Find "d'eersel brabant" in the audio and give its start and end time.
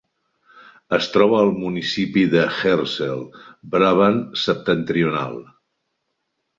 2.33-4.21